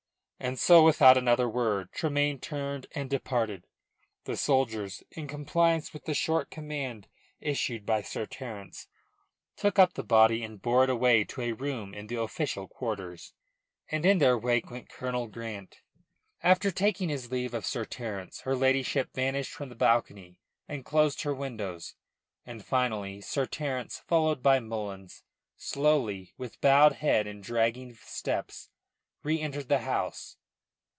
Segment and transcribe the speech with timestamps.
[0.43, 3.67] And so, without another word, Tremayne turned and departed.
[4.23, 7.07] The soldiers, in compliance with the short command
[7.39, 8.87] issued by Sir Terence,
[9.55, 13.33] took up the body and bore it away to a room in the official quarters;
[13.91, 15.81] and in their wake went Colonel Grant,
[16.41, 18.39] after taking his leave of Sir Terence.
[18.41, 21.93] Her ladyship vanished from the balcony and closed her windows,
[22.47, 25.21] and finally Sir Terence, followed by Mullins,
[25.55, 28.69] slowly, with bowed head and dragging steps,
[29.23, 30.37] reentered the house.